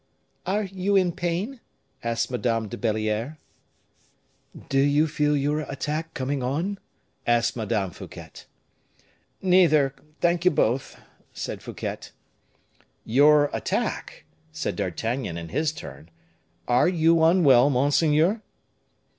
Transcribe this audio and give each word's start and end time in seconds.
"Are 0.47 0.63
you 0.63 0.95
in 0.95 1.11
pain?" 1.11 1.59
asked 2.03 2.31
Madame 2.31 2.67
de 2.67 2.75
Belliere. 2.75 3.37
"Do 4.67 4.79
you 4.79 5.05
feel 5.07 5.37
your 5.37 5.59
attack 5.59 6.15
coming 6.15 6.41
on?" 6.41 6.79
asked 7.27 7.55
Madame 7.55 7.91
Fouquet. 7.91 8.31
"Neither, 9.43 9.93
thank 10.19 10.43
you 10.43 10.49
both," 10.49 10.99
said 11.33 11.61
Fouquet. 11.61 11.99
"Your 13.05 13.51
attack?" 13.53 14.23
said 14.51 14.75
D'Artagnan, 14.75 15.37
in 15.37 15.49
his 15.49 15.71
turn; 15.71 16.09
"are 16.67 16.89
you 16.89 17.23
unwell, 17.23 17.69
monseigneur?" 17.69 18.41